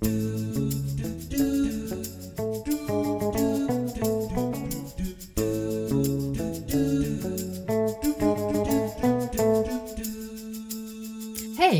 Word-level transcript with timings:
Hej, 0.00 0.08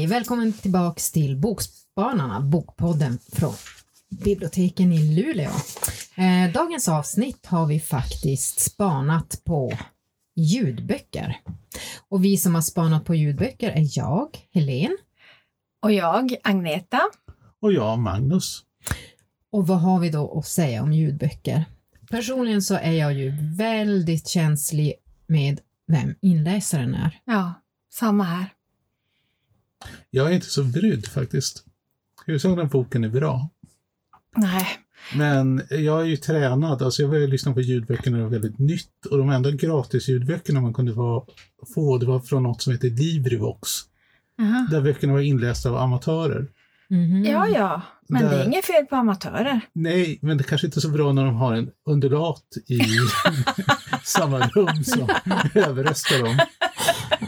välkommen 0.06 0.52
tillbaks 0.52 1.12
till 1.12 1.36
Bokspanarna, 1.36 2.40
Bokpodden 2.40 3.18
från 3.32 3.54
biblioteken 4.08 4.92
i 4.92 4.98
Luleå. 4.98 5.50
Eh, 6.16 6.52
dagens 6.52 6.88
avsnitt 6.88 7.46
har 7.46 7.66
vi 7.66 7.80
faktiskt 7.80 8.60
spanat 8.60 9.40
på 9.44 9.72
ljudböcker. 10.36 11.40
Och 12.08 12.24
vi 12.24 12.36
som 12.36 12.54
har 12.54 12.62
spanat 12.62 13.04
på 13.04 13.14
ljudböcker 13.14 13.70
är 13.70 13.98
jag, 13.98 14.38
Helen. 14.52 14.96
Och 15.82 15.92
jag, 15.92 16.36
Agneta. 16.42 17.00
Och 17.60 17.72
jag, 17.72 17.98
Magnus. 17.98 18.62
Och 19.50 19.66
vad 19.66 19.80
har 19.80 20.00
vi 20.00 20.10
då 20.10 20.38
att 20.38 20.46
säga 20.46 20.82
om 20.82 20.92
ljudböcker? 20.92 21.64
Personligen 22.10 22.62
så 22.62 22.74
är 22.74 22.92
jag 22.92 23.14
ju 23.14 23.32
väldigt 23.56 24.28
känslig 24.28 24.94
med 25.26 25.60
vem 25.86 26.14
inläsaren 26.20 26.94
är. 26.94 27.20
Ja, 27.24 27.54
samma 27.92 28.24
här. 28.24 28.46
Jag 30.10 30.30
är 30.30 30.34
inte 30.34 30.46
så 30.46 30.64
brydd 30.64 31.06
faktiskt. 31.06 31.64
Huvudsaken 32.26 32.66
att 32.66 32.70
boken 32.70 33.04
är 33.04 33.08
bra. 33.08 33.48
Nej, 34.36 34.66
Men 35.14 35.62
jag 35.70 36.00
är 36.00 36.04
ju 36.04 36.16
tränad, 36.16 36.82
alltså 36.82 37.02
jag 37.02 37.10
började 37.10 37.32
lyssna 37.32 37.52
på 37.52 37.60
ljudböcker 37.60 38.10
när 38.10 38.18
det 38.18 38.24
var 38.24 38.30
väldigt 38.30 38.58
nytt 38.58 39.06
och 39.10 39.18
de 39.18 39.30
enda 39.30 39.50
gratisljudböckerna 39.50 40.60
man 40.60 40.74
kunde 40.74 40.94
få, 40.94 41.26
få 41.74 41.98
det 41.98 42.06
var 42.06 42.20
från 42.20 42.42
något 42.42 42.62
som 42.62 42.72
heter 42.72 42.90
Librivox. 42.90 43.68
Jaha. 44.36 44.68
Där 44.70 44.80
böckerna 44.80 45.12
var 45.12 45.20
inlästa 45.20 45.70
av 45.70 45.76
amatörer. 45.76 46.48
Mhm. 46.90 47.24
Ja, 47.24 47.48
ja, 47.48 47.82
men 48.08 48.22
det 48.22 48.28
Där- 48.28 48.38
är 48.40 48.44
inget 48.46 48.64
fel 48.64 48.84
på 48.86 48.96
amatörer. 48.96 49.60
Nej, 49.72 50.18
men 50.22 50.38
det 50.38 50.44
kanske 50.44 50.66
inte 50.66 50.78
är 50.78 50.80
så 50.80 50.88
bra 50.88 51.12
när 51.12 51.24
de 51.24 51.34
har 51.36 51.54
en 51.54 51.70
undulat 51.88 52.42
i 52.68 52.80
samma 54.04 54.38
rum 54.48 54.84
som 54.84 55.08
överröstar 55.54 56.18
dem. 56.24 56.38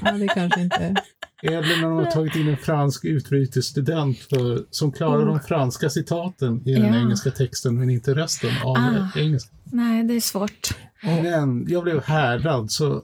Ja, 0.04 0.12
det 0.12 0.28
kanske 0.28 0.60
inte... 0.60 0.94
Eller 1.42 1.60
när 1.76 1.82
de 1.82 1.92
har 1.96 2.10
tagit 2.10 2.36
in 2.36 2.48
en 2.48 2.56
fransk 2.56 3.04
utbytesstudent 3.04 4.18
för, 4.18 4.64
som 4.70 4.92
klarar 4.92 5.26
de 5.26 5.40
franska 5.40 5.90
citaten 5.90 6.68
i 6.68 6.74
den 6.74 6.94
Ja. 6.94 7.00
engelska 7.00 7.30
texten 7.30 7.78
men 7.78 7.90
inte 7.90 8.14
resten 8.14 8.50
av 8.64 8.76
Ah. 8.76 9.18
engelska. 9.18 9.54
Nej, 9.64 10.04
det 10.04 10.14
är 10.14 10.20
svårt. 10.20 10.68
Men 11.02 11.64
jag 11.68 11.82
blev 11.82 12.02
härdad 12.04 12.70
så 12.70 13.02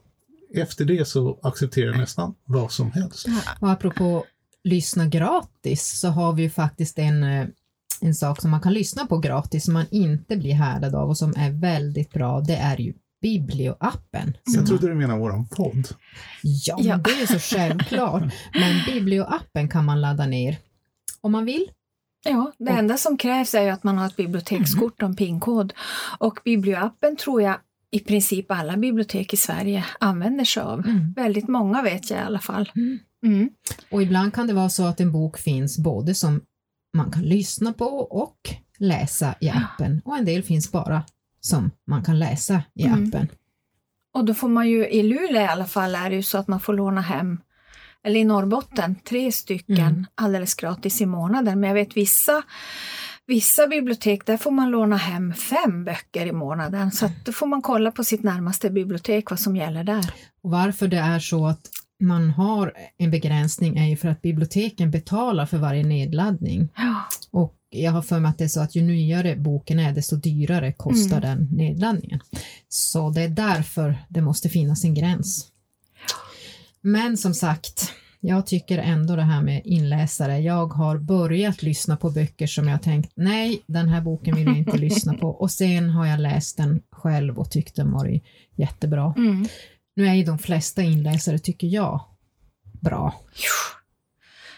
efter 0.55 0.85
det 0.85 1.09
så 1.09 1.39
accepterar 1.43 1.87
jag 1.87 1.99
nästan 1.99 2.35
vad 2.45 2.73
som 2.73 2.93
helst. 2.93 3.27
Och 3.61 3.71
apropå 3.71 4.25
lyssna 4.65 5.07
gratis 5.07 5.99
så 6.01 6.09
har 6.09 6.33
vi 6.33 6.43
ju 6.43 6.51
faktiskt 6.51 6.99
en, 6.99 7.23
eh, 7.25 7.47
en 8.01 8.15
sak 8.15 8.41
som 8.43 8.51
man 8.51 8.61
kan 8.61 8.73
lyssna 8.75 9.07
på 9.07 9.19
gratis 9.19 9.65
som 9.65 9.75
man 9.75 9.87
inte 9.91 10.37
blir 10.37 10.53
härdad 10.55 10.95
av 10.95 11.09
och 11.09 11.19
som 11.19 11.35
är 11.37 11.51
väldigt 11.51 12.13
bra. 12.13 12.41
Det 12.41 12.57
är 12.57 12.81
ju 12.81 12.95
Biblio-appen. 13.25 14.33
Jag 14.45 14.67
trodde 14.67 14.89
du 14.89 14.95
menade 14.95 15.21
våran 15.21 15.49
podd. 15.49 15.89
Ja, 16.43 16.77
Ja. 16.81 16.95
men 16.97 17.03
det 17.03 17.11
är 17.11 17.21
ju 17.21 17.27
så 17.27 17.39
självklart. 17.57 18.23
Men 18.55 18.77
Biblio-appen 18.89 19.69
kan 19.69 19.85
man 19.85 20.01
ladda 20.01 20.27
ner 20.27 20.57
om 21.21 21.33
man 21.33 21.45
vill. 21.45 21.67
Ja, 22.25 22.53
det 22.59 22.73
Och- 22.73 22.79
enda 22.79 22.97
som 22.97 23.17
krävs 23.19 23.55
är 23.55 23.63
ju 23.63 23.69
att 23.71 23.85
man 23.85 23.99
har 23.99 24.07
ett 24.07 24.17
bibliotekskort 24.17 25.03
och 25.03 25.09
en 25.09 25.17
PIN-kod. 25.17 25.73
Och 26.19 26.39
biblioappen 26.45 27.17
tror 27.17 27.43
jag 27.43 27.57
i 27.91 27.99
princip 28.01 28.51
alla 28.51 28.77
bibliotek 28.77 29.33
i 29.35 29.37
Sverige 29.37 29.85
använder 30.01 30.45
sig 30.45 30.63
av. 30.63 30.79
Mm. 30.87 31.13
Väldigt 31.13 31.49
många 31.49 31.83
vet 31.83 32.11
jag 32.11 32.21
i 32.21 32.23
alla 32.23 32.39
fall. 32.41 32.71
Mm. 32.77 32.99
Mm. 33.25 33.51
Och 33.91 34.03
ibland 34.03 34.35
kan 34.35 34.47
det 34.47 34.53
vara 34.53 34.69
så 34.69 34.87
att 34.87 35.01
en 35.01 35.13
bok 35.13 35.39
finns 35.39 35.79
både 35.79 36.15
som 36.15 36.41
man 36.97 37.11
kan 37.11 37.23
lyssna 37.23 37.73
på 37.73 37.85
och 37.99 38.37
läsa 38.79 39.35
i 39.41 39.49
appen 39.51 40.03
och 40.05 40.17
en 40.17 40.25
del 40.25 40.43
finns 40.43 40.73
bara 40.73 41.03
som 41.41 41.71
man 41.87 42.05
kan 42.05 42.19
läsa 42.19 42.63
i 42.75 42.85
Mm. 42.87 43.09
appen. 43.09 43.29
Och 44.15 44.25
då 44.25 44.35
får 44.35 44.49
man 44.49 44.69
ju, 44.69 44.89
i 44.89 45.03
Luleå 45.03 45.43
i 45.43 45.47
alla 45.47 45.67
fall, 45.67 45.95
är 45.95 46.11
det 46.11 46.17
ju 46.17 46.23
så 46.23 46.39
att 46.39 46.49
man 46.49 46.61
får 46.61 46.73
låna 46.75 47.01
hem, 47.01 47.41
eller 48.05 48.21
i 48.21 48.25
Norrbotten, 48.25 48.95
tre 49.09 49.33
stycken 49.33 49.79
Mm. 49.79 50.07
alldeles 50.15 50.55
gratis 50.55 51.01
i 51.01 51.07
månaden. 51.07 51.61
Men 51.61 51.69
jag 51.69 51.75
vet 51.75 51.97
vissa, 51.97 52.43
vissa 53.27 53.67
bibliotek, 53.67 54.27
där 54.27 54.37
får 54.37 54.51
man 54.51 54.71
låna 54.71 54.97
hem 54.97 55.35
fem 55.35 55.85
böcker 55.85 56.27
i 56.27 56.33
månaden. 56.33 56.91
Så 56.93 57.11
då 57.25 57.33
får 57.33 57.47
man 57.47 57.63
kolla 57.63 57.91
på 57.91 58.05
sitt 58.05 58.23
närmaste 58.23 58.71
bibliotek 58.71 59.31
vad 59.31 59.41
som 59.41 59.57
gäller 59.57 59.85
där. 59.85 60.15
Och 60.43 60.51
varför 60.51 60.89
det 60.89 60.97
är 60.99 61.19
så 61.19 61.47
att 61.47 61.71
man 62.07 62.31
har 62.31 62.73
en 62.99 63.11
begränsning 63.11 63.77
är 63.77 63.87
ju 63.87 63.97
för 63.97 64.09
att 64.09 64.23
biblioteken 64.23 64.91
betalar 64.91 65.47
för 65.47 65.59
varje 65.59 65.83
nedladdning. 65.85 66.69
Ja, 66.77 66.95
Och 67.31 67.55
jag 67.71 67.93
har 67.93 68.03
för 68.03 68.21
mig 68.21 68.29
att 68.31 68.39
det 68.39 68.45
är 68.45 68.49
så 68.49 68.61
att 68.61 68.75
ju 68.75 68.83
nyare 68.83 69.37
boken 69.37 69.79
är 69.79 69.93
desto 69.93 70.17
dyrare 70.17 70.73
kostar 70.73 71.17
Mm. 71.17 71.39
den 71.39 71.49
nedladdningen. 71.57 72.21
Så 72.69 73.11
det 73.11 73.23
är 73.23 73.29
därför 73.29 73.99
det 74.09 74.21
måste 74.21 74.49
finnas 74.49 74.85
en 74.85 74.95
gräns. 74.95 75.49
Men 76.81 77.17
som 77.17 77.35
sagt, 77.35 77.93
jag 78.21 78.47
tycker 78.47 78.79
ändå 78.79 79.17
det 79.17 79.23
här 79.23 79.43
med 79.43 79.63
inläsare. 79.65 80.39
Jag 80.39 80.67
har 80.67 80.99
börjat 80.99 81.63
lyssna 81.63 81.97
på 81.97 82.11
böcker 82.11 82.47
som 82.47 82.69
jag 82.69 82.83
tänkt, 82.83 83.13
nej, 83.15 83.63
den 83.67 83.89
här 83.89 84.01
boken 84.01 84.37
vill 84.37 84.47
jag 84.47 84.59
inte 84.59 84.79
lyssna 84.89 85.15
på. 85.15 85.29
Och 85.29 85.51
sen 85.51 85.91
har 85.91 86.07
jag 86.07 86.21
läst 86.21 86.57
den 86.57 86.81
själv 86.93 87.39
och 87.39 87.51
tyckt 87.51 87.77
den 87.77 87.93
var 87.93 88.21
jättebra. 88.57 89.15
mm. 89.17 89.47
Nu 89.95 90.07
är 90.07 90.15
ju 90.15 90.25
de 90.25 90.39
flesta 90.39 90.83
inläsare, 90.83 91.39
tycker 91.39 91.67
jag, 91.67 92.01
bra. 92.81 93.21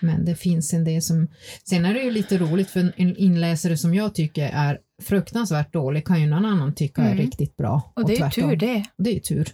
Men 0.01 0.25
det 0.25 0.37
finns 0.37 0.73
en 0.75 0.85
del 0.85 1.03
som... 1.03 1.29
Sen 1.69 1.85
är 1.85 1.95
det 1.95 2.01
ju 2.01 2.11
lite 2.11 2.39
roligt 2.39 2.71
för 2.71 2.93
en 2.97 3.17
inläsare 3.17 3.77
som 3.77 3.95
jag 3.95 4.15
tycker 4.15 4.51
är 4.53 4.79
fruktansvärt 5.03 5.73
dålig 5.73 6.07
kan 6.07 6.21
ju 6.21 6.27
någon 6.27 6.45
annan 6.45 6.75
tycka 6.75 7.03
är 7.03 7.07
Mm. 7.13 7.19
riktigt 7.19 7.57
bra. 7.57 7.93
Och 7.97 8.07
det 8.07 8.13
är 8.13 8.15
ju 8.15 8.19
tvärtom. 8.19 8.51
tur 8.51 8.57
det. 8.57 8.85
Det 8.97 9.17
är 9.17 9.21
tur. 9.21 9.49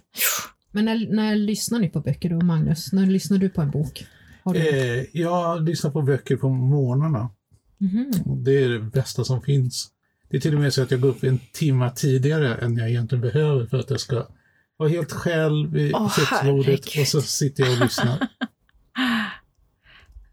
Men 0.71 0.85
när, 0.85 1.07
när 1.15 1.35
lyssnar 1.35 1.79
ni 1.79 1.89
på 1.89 1.99
böcker 1.99 2.29
då, 2.29 2.41
Magnus? 2.41 2.93
När 2.93 3.05
lyssnar 3.05 3.37
du 3.37 3.49
på 3.49 3.61
en 3.61 3.71
bok? 3.71 4.05
Har 4.43 4.53
du... 4.53 4.59
Eh, 4.99 5.05
jag 5.13 5.63
lyssnar 5.63 5.91
på 5.91 6.01
böcker 6.01 6.35
på 6.35 6.49
morgnarna. 6.49 7.29
Mhm. 7.77 8.11
Det 8.43 8.63
är 8.63 8.69
det 8.69 8.79
bästa 8.79 9.23
som 9.23 9.41
finns. 9.41 9.89
Det 10.29 10.37
är 10.37 10.41
till 10.41 10.55
och 10.55 10.61
med 10.61 10.73
så 10.73 10.81
att 10.83 10.91
jag 10.91 11.01
går 11.01 11.09
upp 11.09 11.23
en 11.23 11.39
timme 11.53 11.91
tidigare 11.95 12.55
än 12.55 12.77
jag 12.77 12.89
egentligen 12.89 13.21
behöver 13.21 13.65
för 13.65 13.79
att 13.79 13.89
jag 13.89 13.99
ska 13.99 14.27
vara 14.83 14.93
helt 14.93 15.11
själv 15.11 15.71
vid 15.71 15.95
Åh, 15.95 16.15
köksbordet 16.15 16.85
och 16.99 17.07
så 17.07 17.21
sitter 17.21 17.63
jag 17.63 17.73
och 17.73 17.79
lyssnar. 17.79 18.27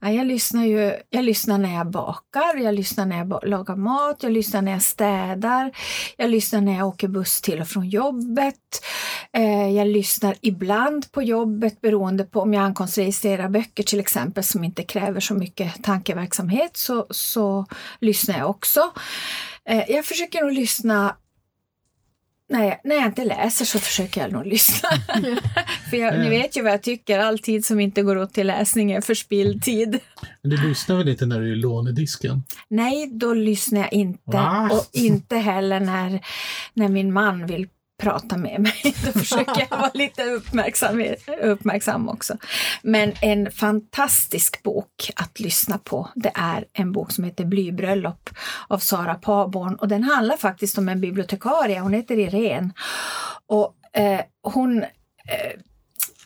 Ja, 0.03 0.11
jag 0.11 0.27
lyssnar 0.27 0.65
ju 0.65 0.95
jag 1.11 1.25
lyssnar 1.25 1.59
när 1.59 1.75
jag 1.75 1.91
bakar, 1.91 2.57
jag 2.57 2.75
lyssnar 2.75 3.07
när 3.07 3.19
jag 3.19 3.49
lagar 3.49 3.77
mat, 3.77 4.23
jag 4.23 4.33
lyssnar 4.33 4.63
när 4.63 4.73
jag 4.73 4.83
städar, 4.83 5.73
jag 6.17 6.31
lyssnar 6.31 6.61
när 6.61 6.79
jag 6.79 6.89
åker 6.89 7.09
buss 7.09 7.41
till 7.41 7.61
och 7.61 7.69
från 7.69 7.89
jobbet. 7.89 8.85
Eh, 9.33 9.69
jag 9.69 9.87
lyssnar 9.87 10.35
ibland 10.41 11.13
på 11.13 11.23
jobbet 11.23 11.81
beroende 11.81 12.25
på 12.25 12.41
om 12.41 12.55
jag 12.55 12.65
ankomstregistrerar 12.65 13.49
böcker 13.49 13.83
till 13.83 14.01
exempel 14.01 14.45
som 14.45 14.65
inte 14.65 14.83
kräver 14.83 15.21
så 15.21 15.35
mycket 15.35 15.85
tankeverksamhet 15.85 16.77
så, 16.77 17.07
så 17.11 17.67
lyssnar 18.01 18.39
jag 18.39 18.51
också. 18.51 18.91
Eh, 19.69 19.91
jag 19.91 20.05
försöker 20.05 20.43
nog 20.43 20.53
lyssna 20.53 21.17
när 22.51 22.65
jag, 22.65 22.81
när 22.85 22.97
jag 22.97 23.07
inte 23.07 23.25
läser 23.25 23.65
så 23.65 23.79
försöker 23.79 24.21
jag 24.21 24.33
nog 24.33 24.47
lyssna. 24.47 24.89
För 25.91 25.97
jag, 25.97 26.19
ni 26.19 26.29
vet 26.29 26.57
ju 26.57 26.63
vad 26.63 26.73
jag 26.73 26.83
tycker, 26.83 27.19
all 27.19 27.39
tid 27.39 27.65
som 27.65 27.81
inte 27.81 28.03
går 28.03 28.19
åt 28.19 28.35
till 28.35 28.47
läsning 28.47 28.93
är 28.93 29.01
förspilld 29.01 29.63
tid. 29.63 29.99
Men 30.43 30.51
du 30.51 30.69
lyssnar 30.69 30.97
väl 30.97 31.09
inte 31.09 31.27
när 31.27 31.41
du 31.41 31.49
är 31.49 31.53
i 31.53 31.57
lånedisken? 31.57 32.43
Nej, 32.69 33.07
då 33.13 33.35
lyssnar 33.35 33.81
jag 33.81 33.93
inte. 33.93 34.21
Va? 34.25 34.69
Och 34.73 34.89
inte 34.93 35.37
heller 35.37 35.81
när, 35.81 36.21
när 36.75 36.89
min 36.89 37.13
man 37.13 37.47
vill 37.47 37.69
prata 38.01 38.37
med 38.37 38.61
mig. 38.61 38.83
Då 39.05 39.19
försöker 39.19 39.67
jag 39.71 39.79
vara 39.79 39.91
lite 39.95 40.25
uppmärksam, 40.25 41.05
uppmärksam 41.43 42.09
också. 42.09 42.37
Men 42.83 43.13
en 43.23 43.51
fantastisk 43.51 44.63
bok 44.63 45.11
att 45.17 45.41
lyssna 45.41 45.79
på, 45.79 46.09
det 46.15 46.33
är 46.35 46.65
en 46.73 46.93
bok 46.93 47.13
som 47.13 47.25
heter 47.25 47.45
Blybröllop 47.45 48.31
av 48.69 48.79
Sara 48.79 49.15
Paborn. 49.15 49.75
Och 49.75 49.89
den 49.89 50.03
handlar 50.03 50.37
faktiskt 50.37 50.79
om 50.79 50.89
en 50.89 51.01
bibliotekarie, 51.01 51.81
hon 51.81 51.93
heter 51.93 52.19
Irene. 52.19 52.71
Och 53.47 53.75
eh, 53.93 54.21
hon, 54.43 54.83
eh, 54.83 54.89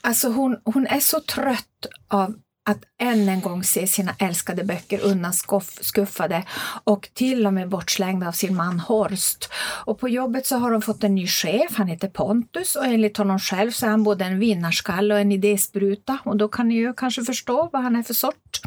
alltså 0.00 0.28
hon, 0.28 0.56
hon 0.64 0.86
är 0.86 1.00
så 1.00 1.20
trött 1.20 1.86
av 2.08 2.34
att 2.64 2.78
än 2.98 3.28
en 3.28 3.40
gång 3.40 3.64
se 3.64 3.86
sina 3.86 4.14
älskade 4.18 4.64
böcker 4.64 5.00
undanskuffade 5.00 6.44
och 6.84 7.08
till 7.14 7.46
och 7.46 7.54
med 7.54 7.68
bortslängda 7.68 8.28
av 8.28 8.32
sin 8.32 8.56
man 8.56 8.80
Horst. 8.80 9.48
Och 9.84 9.98
på 9.98 10.08
jobbet 10.08 10.46
så 10.46 10.56
har 10.56 10.70
de 10.70 10.82
fått 10.82 11.04
en 11.04 11.14
ny 11.14 11.26
chef, 11.26 11.76
han 11.76 11.86
heter 11.86 12.08
Pontus 12.08 12.76
och 12.76 12.84
enligt 12.84 13.16
honom 13.16 13.38
själv 13.38 13.70
så 13.70 13.86
är 13.86 13.90
han 13.90 14.02
både 14.02 14.24
en 14.24 14.38
vinnarskalle 14.38 15.14
och 15.14 15.20
en 15.20 15.32
idéspruta 15.32 16.18
och 16.24 16.36
då 16.36 16.48
kan 16.48 16.68
ni 16.68 16.74
ju 16.74 16.94
kanske 16.94 17.24
förstå 17.24 17.68
vad 17.72 17.82
han 17.82 17.96
är 17.96 18.02
för 18.02 18.14
sort. 18.14 18.60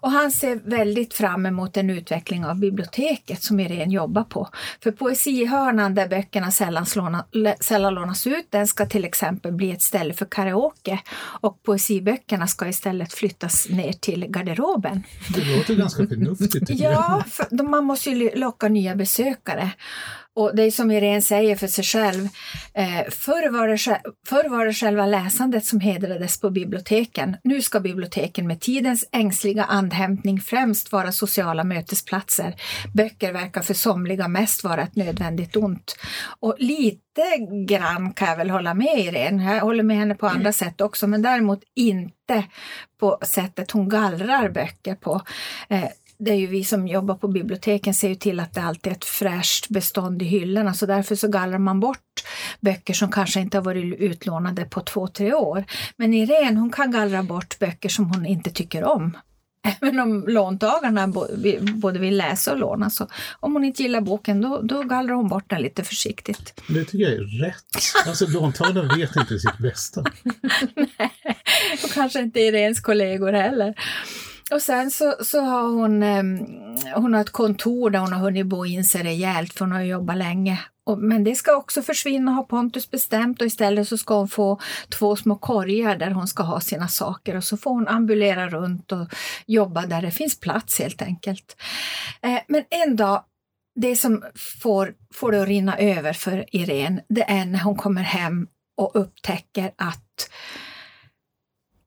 Och 0.00 0.10
han 0.10 0.30
ser 0.30 0.60
väldigt 0.64 1.14
fram 1.14 1.46
emot 1.46 1.76
en 1.76 1.90
utveckling 1.90 2.44
av 2.44 2.58
biblioteket 2.58 3.42
som 3.42 3.60
Irene 3.60 3.94
jobbar 3.94 4.24
på. 4.24 4.48
För 4.82 4.90
poesihörnan 4.90 5.94
där 5.94 6.08
böckerna 6.08 6.50
sällan, 6.50 6.86
slåna, 6.86 7.24
sällan 7.60 7.94
lånas 7.94 8.26
ut, 8.26 8.46
den 8.50 8.66
ska 8.66 8.86
till 8.86 9.04
exempel 9.04 9.52
bli 9.52 9.70
ett 9.70 9.82
ställe 9.82 10.14
för 10.14 10.26
karaoke 10.26 11.00
och 11.40 11.62
poesiböckerna 11.62 12.46
ska 12.46 12.68
istället 12.68 13.09
flyttas 13.12 13.68
ner 13.68 13.92
till 13.92 14.26
garderoben. 14.26 15.02
Det 15.34 15.56
låter 15.56 15.74
ganska 15.74 16.06
förnuftigt. 16.06 16.70
Ja, 16.70 17.24
för 17.28 17.62
man 17.62 17.84
måste 17.84 18.10
ju 18.10 18.30
locka 18.34 18.68
nya 18.68 18.96
besökare. 18.96 19.70
Och 20.36 20.56
det 20.56 20.62
är 20.62 20.70
som 20.70 20.90
Irene 20.90 21.22
säger 21.22 21.56
för 21.56 21.66
sig 21.66 21.84
själv, 21.84 22.28
eh, 22.74 23.10
förr, 23.10 23.50
var 23.50 23.68
det, 23.68 24.00
förr 24.26 24.48
var 24.48 24.66
det 24.66 24.72
själva 24.72 25.06
läsandet 25.06 25.64
som 25.64 25.80
hedrades 25.80 26.40
på 26.40 26.50
biblioteken. 26.50 27.36
Nu 27.44 27.62
ska 27.62 27.80
biblioteken 27.80 28.46
med 28.46 28.60
tidens 28.60 29.08
ängsliga 29.12 29.64
andhämtning 29.64 30.40
främst 30.40 30.92
vara 30.92 31.12
sociala 31.12 31.64
mötesplatser. 31.64 32.54
Böcker 32.94 33.32
verkar 33.32 33.62
för 33.62 33.74
somliga 33.74 34.28
mest 34.28 34.64
vara 34.64 34.82
ett 34.82 34.96
nödvändigt 34.96 35.56
ont. 35.56 35.96
Och 36.40 36.56
lite 36.58 37.00
grann 37.68 38.12
kan 38.12 38.28
jag 38.28 38.36
väl 38.36 38.50
hålla 38.50 38.74
med 38.74 38.98
Irene, 38.98 39.54
jag 39.54 39.60
håller 39.62 39.82
med 39.82 39.96
henne 39.96 40.14
på 40.14 40.26
andra 40.26 40.52
sätt 40.52 40.80
också, 40.80 41.06
men 41.06 41.22
däremot 41.22 41.60
inte 41.76 42.44
på 43.00 43.18
sättet 43.22 43.70
hon 43.70 43.88
gallrar 43.88 44.48
böcker 44.48 44.94
på. 44.94 45.20
Eh, 45.68 45.84
det 46.20 46.30
är 46.30 46.36
ju 46.36 46.46
vi 46.46 46.64
som 46.64 46.88
jobbar 46.88 47.14
på 47.14 47.28
biblioteken 47.28 47.94
ser 47.94 48.08
ju 48.08 48.14
till 48.14 48.40
att 48.40 48.54
det 48.54 48.62
alltid 48.62 48.92
är 48.92 48.96
ett 48.96 49.04
fräscht 49.04 49.68
bestånd 49.68 50.22
i 50.22 50.24
hyllorna 50.24 50.74
så 50.74 50.86
därför 50.86 51.14
så 51.14 51.28
gallrar 51.28 51.58
man 51.58 51.80
bort 51.80 52.24
böcker 52.60 52.94
som 52.94 53.10
kanske 53.10 53.40
inte 53.40 53.56
har 53.56 53.64
varit 53.64 54.00
utlånade 54.00 54.64
på 54.64 54.80
två, 54.80 55.08
tre 55.08 55.32
år. 55.32 55.64
Men 55.96 56.14
Irene 56.14 56.60
hon 56.60 56.70
kan 56.70 56.90
gallra 56.90 57.22
bort 57.22 57.58
böcker 57.58 57.88
som 57.88 58.10
hon 58.10 58.26
inte 58.26 58.50
tycker 58.50 58.84
om. 58.84 59.16
Även 59.80 60.00
om 60.00 60.24
låntagarna 60.28 61.12
både 61.74 61.98
vill 61.98 62.16
läsa 62.16 62.52
och 62.52 62.58
låna. 62.58 62.90
Så 62.90 63.08
om 63.40 63.52
hon 63.52 63.64
inte 63.64 63.82
gillar 63.82 64.00
boken 64.00 64.40
då, 64.40 64.60
då 64.62 64.82
gallrar 64.82 65.14
hon 65.14 65.28
bort 65.28 65.50
den 65.50 65.62
lite 65.62 65.84
försiktigt. 65.84 66.62
Det 66.68 66.84
tycker 66.84 66.98
jag 66.98 67.12
är 67.12 67.44
rätt. 67.44 67.64
Alltså 68.06 68.26
låntagaren 68.26 68.98
vet 68.98 69.16
inte 69.16 69.38
sitt 69.38 69.58
bästa. 69.58 70.00
och 71.84 71.90
kanske 71.94 72.20
inte 72.20 72.40
Irenes 72.40 72.80
kollegor 72.80 73.32
heller. 73.32 73.74
Och 74.50 74.62
sen 74.62 74.90
så, 74.90 75.14
så 75.20 75.40
har 75.40 75.62
hon, 75.62 76.02
eh, 76.02 76.22
hon 76.94 77.14
har 77.14 77.20
ett 77.20 77.30
kontor 77.30 77.90
där 77.90 77.98
hon 77.98 78.12
har 78.12 78.20
hunnit 78.20 78.46
bo 78.46 78.66
in 78.66 78.84
sig 78.84 79.02
rejält 79.02 79.52
för 79.52 79.64
hon 79.64 79.72
har 79.72 79.82
jobbat 79.82 80.16
länge. 80.16 80.60
Och, 80.86 80.98
men 80.98 81.24
det 81.24 81.34
ska 81.34 81.56
också 81.56 81.82
försvinna 81.82 82.32
har 82.32 82.42
Pontus 82.42 82.90
bestämt 82.90 83.40
och 83.40 83.46
istället 83.46 83.88
så 83.88 83.98
ska 83.98 84.18
hon 84.18 84.28
få 84.28 84.60
två 84.88 85.16
små 85.16 85.36
korgar 85.36 85.96
där 85.96 86.10
hon 86.10 86.28
ska 86.28 86.42
ha 86.42 86.60
sina 86.60 86.88
saker 86.88 87.36
och 87.36 87.44
så 87.44 87.56
får 87.56 87.70
hon 87.70 87.88
ambulera 87.88 88.48
runt 88.48 88.92
och 88.92 89.06
jobba 89.46 89.86
där 89.86 90.02
det 90.02 90.10
finns 90.10 90.40
plats 90.40 90.78
helt 90.78 91.02
enkelt. 91.02 91.56
Eh, 92.22 92.38
men 92.48 92.64
en 92.70 92.96
dag 92.96 93.24
det 93.80 93.96
som 93.96 94.24
får, 94.62 94.94
får 95.14 95.32
det 95.32 95.42
att 95.42 95.48
rinna 95.48 95.78
över 95.78 96.12
för 96.12 96.56
Irene, 96.56 97.02
det 97.08 97.30
är 97.30 97.44
när 97.44 97.58
hon 97.58 97.76
kommer 97.76 98.02
hem 98.02 98.46
och 98.76 98.90
upptäcker 98.94 99.70
att 99.76 100.30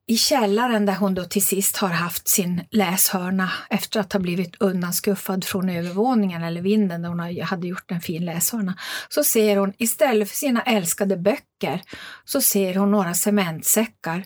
i 0.06 0.16
källaren 0.16 0.86
där 0.86 0.94
hon 0.94 1.14
då 1.14 1.24
till 1.24 1.46
sist 1.46 1.76
har 1.76 1.88
haft 1.88 2.28
sin 2.28 2.64
läshörna 2.70 3.52
efter 3.70 4.00
att 4.00 4.12
ha 4.12 4.20
blivit 4.20 4.56
undanskuffad 4.60 5.44
från 5.44 5.68
övervåningen 5.68 6.42
eller 6.42 6.60
vinden 6.60 7.02
där 7.02 7.08
hon 7.08 7.42
hade 7.42 7.66
gjort 7.66 7.90
en 7.90 8.00
fin 8.00 8.24
läshörna, 8.24 8.78
så 9.08 9.24
ser 9.24 9.56
hon 9.56 9.72
istället 9.78 10.28
för 10.28 10.36
sina 10.36 10.62
älskade 10.62 11.16
böcker 11.16 11.80
så 12.24 12.40
ser 12.40 12.74
hon 12.74 12.90
några 12.90 13.14
cementsäckar. 13.14 14.24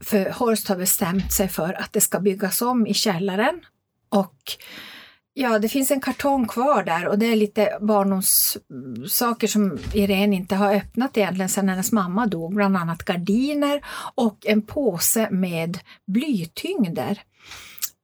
För 0.00 0.30
Horst 0.30 0.68
har 0.68 0.76
bestämt 0.76 1.32
sig 1.32 1.48
för 1.48 1.72
att 1.72 1.92
det 1.92 2.00
ska 2.00 2.20
byggas 2.20 2.62
om 2.62 2.86
i 2.86 2.94
källaren 2.94 3.60
och 4.08 4.38
Ja, 5.38 5.58
det 5.58 5.68
finns 5.68 5.90
en 5.90 6.00
kartong 6.00 6.48
kvar 6.48 6.82
där 6.82 7.08
och 7.08 7.18
det 7.18 7.26
är 7.26 7.36
lite 7.36 7.78
barndomssaker 7.80 9.46
som 9.46 9.78
Irene 9.94 10.36
inte 10.36 10.54
har 10.54 10.74
öppnat 10.74 11.16
egentligen 11.16 11.48
sedan 11.48 11.68
hennes 11.68 11.92
mamma 11.92 12.26
dog, 12.26 12.54
bland 12.54 12.76
annat 12.76 13.02
gardiner 13.02 13.84
och 14.14 14.46
en 14.46 14.62
påse 14.62 15.30
med 15.30 15.78
blytyngder. 16.06 17.22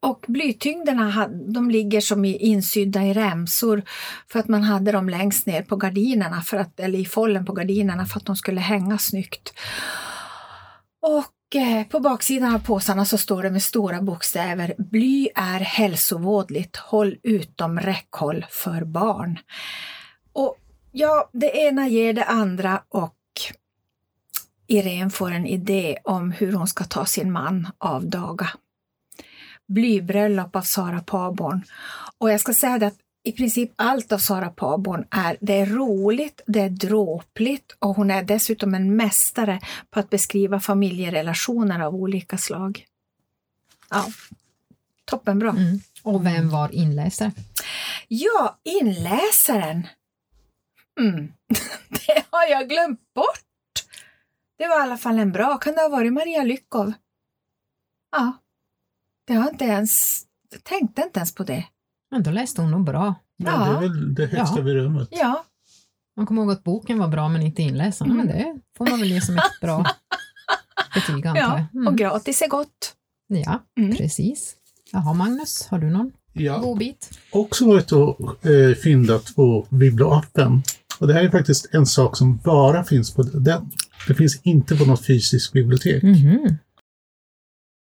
Och 0.02 0.24
blytyngderna 0.28 1.28
de 1.28 1.70
ligger 1.70 2.00
som 2.00 2.24
insydda 2.24 3.02
i 3.02 3.12
remsor 3.12 3.82
för 4.28 4.38
att 4.38 4.48
man 4.48 4.62
hade 4.62 4.92
dem 4.92 5.08
längst 5.08 5.46
ner 5.46 5.62
på 5.62 5.76
gardinerna, 5.76 6.42
för 6.42 6.56
att, 6.56 6.80
eller 6.80 6.98
i 6.98 7.04
follen 7.04 7.44
på 7.44 7.52
gardinerna 7.52 8.06
för 8.06 8.16
att 8.16 8.26
de 8.26 8.36
skulle 8.36 8.60
hänga 8.60 8.98
snyggt. 8.98 9.54
Och 11.02 11.41
Eh, 11.54 11.86
på 11.86 12.00
baksidan 12.00 12.54
av 12.54 12.58
påsarna 12.58 13.04
så 13.04 13.18
står 13.18 13.42
det 13.42 13.50
med 13.50 13.62
stora 13.62 14.02
bokstäver 14.02 14.74
Bly 14.78 15.28
är 15.34 15.60
hälsovådligt, 15.60 16.76
håll 16.76 17.16
utom 17.22 17.80
räckhåll 17.80 18.46
för 18.50 18.84
barn. 18.84 19.38
Och 20.32 20.56
ja, 20.92 21.30
det 21.32 21.56
ena 21.56 21.88
ger 21.88 22.12
det 22.12 22.24
andra 22.24 22.82
och 22.88 23.16
Irene 24.66 25.10
får 25.10 25.30
en 25.30 25.46
idé 25.46 25.98
om 26.04 26.32
hur 26.32 26.52
hon 26.52 26.66
ska 26.66 26.84
ta 26.84 27.06
sin 27.06 27.32
man 27.32 27.68
av 27.78 28.06
daga. 28.06 28.48
Blybröllop 29.68 30.56
av 30.56 30.62
Sara 30.62 31.00
Paborn. 31.00 31.62
Och 32.18 32.30
jag 32.30 32.40
ska 32.40 32.54
säga 32.54 32.78
det 32.78 32.86
att 32.86 32.98
i 33.24 33.32
princip 33.32 33.72
allt 33.76 34.12
av 34.12 34.18
Sara 34.18 34.50
Paborn 34.50 35.04
är, 35.10 35.36
det 35.40 35.52
är 35.52 35.66
roligt, 35.66 36.40
det 36.46 36.60
är 36.60 36.70
dråpligt 36.70 37.76
och 37.78 37.96
hon 37.96 38.10
är 38.10 38.22
dessutom 38.22 38.74
en 38.74 38.96
mästare 38.96 39.60
på 39.90 40.00
att 40.00 40.10
beskriva 40.10 40.60
familjerelationer 40.60 41.80
av 41.80 41.94
olika 41.94 42.38
slag. 42.38 42.86
Ja, 43.90 44.06
toppenbra. 45.04 45.50
Mm. 45.50 45.80
Och 46.02 46.26
vem 46.26 46.50
var 46.50 46.74
inläsare? 46.74 47.32
Ja, 48.08 48.58
inläsaren. 48.62 49.86
Mm. 51.00 51.32
det 51.88 52.24
har 52.30 52.46
jag 52.50 52.68
glömt 52.68 53.14
bort. 53.14 53.44
Det 54.58 54.68
var 54.68 54.78
i 54.78 54.82
alla 54.82 54.98
fall 54.98 55.18
en 55.18 55.32
bra. 55.32 55.58
Kan 55.58 55.74
det 55.74 55.80
ha 55.80 55.88
varit 55.88 56.12
Maria 56.12 56.42
Lyckov? 56.42 56.92
Ja, 58.12 58.32
det 59.24 59.34
har 59.34 59.50
inte 59.50 59.64
ens, 59.64 60.22
jag 60.50 60.64
tänkte 60.64 61.02
inte 61.02 61.18
ens 61.18 61.34
på 61.34 61.44
det. 61.44 61.64
Men 62.12 62.22
då 62.22 62.30
läste 62.30 62.62
hon 62.62 62.70
nog 62.70 62.84
bra. 62.84 63.14
Ja, 63.36 63.50
det 63.50 63.76
är 63.76 63.80
väl 63.80 64.14
det 64.14 64.26
högsta 64.26 64.56
Ja. 64.58 64.62
berömmet. 64.62 65.08
Ja, 65.10 65.44
Man 66.16 66.26
kommer 66.26 66.42
ihåg 66.42 66.50
att 66.52 66.64
boken 66.64 66.98
var 66.98 67.08
bra 67.08 67.28
men 67.28 67.42
inte 67.42 67.62
inläsaren. 67.62 68.10
Mm. 68.12 68.26
Men 68.26 68.36
det 68.36 68.60
får 68.78 68.86
man 68.86 69.00
väl 69.00 69.10
ge 69.10 69.20
som 69.20 69.36
ett 69.36 69.60
bra 69.60 69.84
betyg 70.94 71.26
antar 71.26 71.40
ja. 71.42 71.58
jag. 71.58 71.66
Mm. 71.80 71.86
och 71.88 71.98
gratis 71.98 72.42
är 72.42 72.48
gott. 72.48 72.94
Ja, 73.28 73.62
Mm. 73.78 73.96
precis. 73.96 74.54
Jaha, 74.92 75.12
Magnus, 75.14 75.66
har 75.70 75.78
du 75.78 75.90
någon 75.90 76.12
Ja, 76.32 76.58
god 76.58 76.78
bit? 76.78 77.18
också 77.32 77.66
varit 77.66 77.92
och 77.92 78.46
eh, 78.46 78.74
fyndat 78.74 79.34
på 79.34 79.66
Biblioappen. 79.70 80.62
Och 81.00 81.06
det 81.06 81.14
här 81.14 81.22
är 81.24 81.30
faktiskt 81.30 81.74
en 81.74 81.86
sak 81.86 82.16
som 82.16 82.36
bara 82.36 82.84
finns 82.84 83.14
på 83.14 83.22
den. 83.22 83.70
Det 84.08 84.14
finns 84.14 84.40
inte 84.42 84.76
på 84.76 84.84
något 84.84 85.06
fysiskt 85.06 85.52
bibliotek. 85.52 86.02
Mhm. 86.02 86.56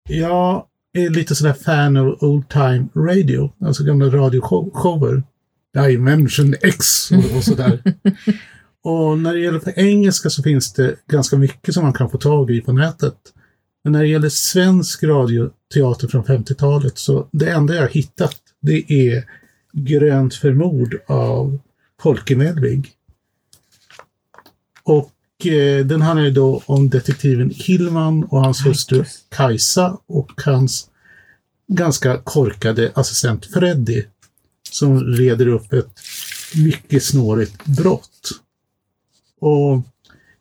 Jag 0.10 0.66
är 0.94 1.10
lite 1.10 1.36
sådär 1.36 1.54
fan 1.54 1.98
av 1.98 2.18
old 2.24 2.50
time 2.50 2.88
radio, 2.96 3.52
alltså 3.62 3.84
gamla 3.84 4.06
radioshower. 4.06 5.24
Dimension 5.74 6.56
X 6.62 7.12
och, 7.12 7.38
och 7.38 7.44
sådär. 7.44 7.84
och 8.84 9.20
när 9.20 9.34
det 9.34 9.40
gäller 9.40 9.60
på 9.60 9.72
engelska 9.76 10.30
så 10.30 10.44
finns 10.44 10.74
det 10.74 10.96
ganska 11.08 11.38
mycket 11.38 11.74
som 11.74 11.84
man 11.84 11.94
kan 11.94 12.10
få 12.10 12.18
tag 12.18 12.52
i 12.52 12.62
på 12.62 12.74
nätet. 12.74 13.18
Men 13.84 13.94
när 13.94 14.00
det 14.02 14.08
gäller 14.08 14.30
svensk 14.30 15.04
radioteater 15.04 16.08
från 16.08 16.24
50-talet 16.24 16.98
så 16.98 17.28
det 17.32 17.50
enda 17.50 17.76
jag 17.76 17.82
har 17.82 17.90
hittat 17.90 18.36
det 18.62 18.92
är 18.92 19.24
Grönt 19.74 20.36
för 20.36 20.54
mord 20.54 21.00
av 21.08 21.60
Folke 22.02 22.36
Medvig. 22.36 22.92
Och 24.84 25.12
den 25.86 26.02
handlar 26.02 26.26
ju 26.26 26.32
då 26.32 26.64
om 26.66 26.90
detektiven 26.90 27.52
Hillman 27.56 28.24
och 28.24 28.42
hans 28.42 28.66
hustru 28.66 29.04
Kajsa 29.30 29.98
och 30.08 30.32
hans 30.46 30.90
ganska 31.68 32.18
korkade 32.18 32.92
assistent 32.96 33.46
Freddy 33.46 34.04
som 34.72 35.04
reder 35.04 35.48
upp 35.48 35.74
ett 35.74 36.00
mycket 36.56 37.04
snårigt 37.04 37.66
brott. 37.66 38.32
Och 39.40 39.82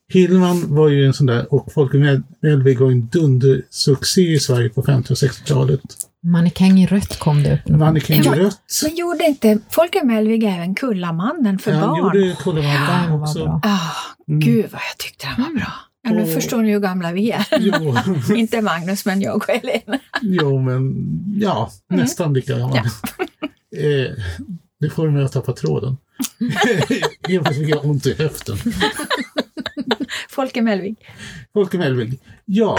Hillman 0.09 0.75
var 0.75 0.89
ju 0.89 1.07
en 1.07 1.15
sån 1.15 1.27
där, 1.27 1.55
och 1.55 1.73
Folke 1.73 2.23
Medvig 2.41 2.79
var 2.79 2.91
en 2.91 3.07
dundersuccé 3.07 4.33
i 4.33 4.41
Sverige 4.41 4.69
på 4.69 4.83
50 4.83 5.13
och 5.13 5.17
60-talet. 5.17 5.81
Mannekäng 6.27 6.79
i 6.81 6.87
rött 6.87 7.19
kom 7.19 7.43
det 7.43 7.55
upp. 7.55 7.69
Mannekäng 7.69 8.21
i 8.21 8.23
Ja, 8.25 8.35
rött. 8.35 8.61
Men 8.83 8.97
gjorde 8.97 9.25
inte 9.25 9.59
Folke 9.71 10.05
Melvig 10.05 10.45
även 10.45 10.75
Kullamannen 10.75 11.59
för 11.59 11.71
Ja, 11.73 11.79
han 11.79 11.89
barn? 11.89 12.17
gjorde 12.17 12.37
Kullamannen 12.43 13.13
var 13.13 13.23
också. 13.23 13.45
bra. 13.45 13.61
Ah, 13.63 13.79
Mm. 14.29 14.41
Gud 14.41 14.67
vad 14.73 14.81
jag 14.91 14.99
tyckte 14.99 15.27
den 15.27 15.45
var 15.45 15.53
bra. 15.55 15.73
Ja, 16.03 16.11
nu 16.11 16.23
Och- 16.23 16.29
förstår 16.35 16.63
ni 16.63 16.71
hur 16.73 16.81
gamla 16.81 17.13
vi 17.13 17.31
är. 17.31 17.47
Jo, 17.61 17.95
inte 18.37 18.63
Magnus, 18.63 19.05
men 19.07 19.21
jag 19.21 19.37
och 19.37 19.47
Helena. 19.49 19.99
jo, 20.23 20.61
men 20.63 20.95
ja, 21.41 21.71
Mm. 21.91 22.03
nästan 22.03 22.35
lika 22.35 22.59
gammal. 22.59 22.77
eh, 23.77 24.13
det 24.81 24.91
får 24.91 25.11
mig 25.11 25.25
att 25.25 25.33
tappa 25.33 25.53
tråden. 25.53 25.97
Plötsligt 27.27 27.57
fick 27.57 27.69
jag 27.69 27.85
ont 27.85 28.07
i 28.07 28.15
höften. 28.15 28.57
Folke 30.31 30.63
Melvig. 30.63 30.97
Folke 31.53 31.79
Mellvig. 31.79 32.21
Ja, 32.45 32.79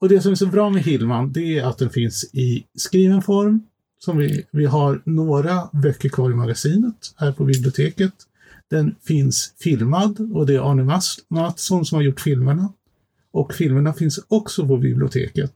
och 0.00 0.08
det 0.08 0.20
som 0.20 0.32
är 0.32 0.36
så 0.36 0.46
bra 0.46 0.70
med 0.70 0.82
Hillman, 0.82 1.32
det 1.32 1.58
är 1.58 1.64
att 1.64 1.78
den 1.78 1.90
finns 1.90 2.24
i 2.32 2.64
skriven 2.74 3.22
form. 3.22 3.62
Som 4.00 4.16
vi, 4.16 4.46
vi 4.50 4.66
har 4.66 5.02
några 5.04 5.68
böcker 5.72 6.08
kvar 6.08 6.30
i 6.30 6.34
magasinet 6.34 7.14
här 7.16 7.32
på 7.32 7.44
biblioteket. 7.44 8.12
Den 8.70 8.94
finns 9.02 9.54
filmad 9.58 10.32
och 10.34 10.46
det 10.46 10.54
är 10.54 10.70
Arne 10.70 11.00
Mattsson 11.28 11.86
som 11.86 11.96
har 11.96 12.02
gjort 12.02 12.20
filmerna. 12.20 12.72
Och 13.30 13.54
filmerna 13.54 13.92
finns 13.92 14.20
också 14.28 14.66
på 14.66 14.76
biblioteket. 14.76 15.54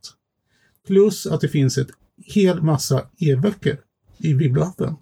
Plus 0.86 1.26
att 1.26 1.40
det 1.40 1.48
finns 1.48 1.78
ett 1.78 1.90
hel 2.24 2.62
massa 2.62 3.06
e-böcker 3.18 3.78
i 4.18 4.34
bibblappen. 4.34 4.94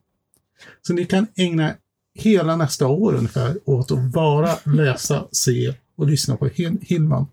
Så 0.82 0.92
ni 0.92 1.04
kan 1.04 1.26
ägna 1.36 1.74
hela 2.14 2.56
nästa 2.56 2.86
år 2.86 3.14
ungefär 3.14 3.58
åt 3.64 3.90
att 3.90 4.12
bara 4.12 4.54
läsa, 4.64 5.28
se 5.32 5.74
och 5.96 6.06
lyssna 6.06 6.36
på 6.36 6.46
Hillman. 6.80 7.26